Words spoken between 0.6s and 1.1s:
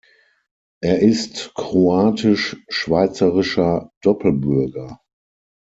Er